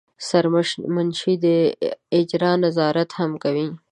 [0.27, 1.45] سرمنشي د
[2.19, 3.67] اجرا نظارت هم کوي.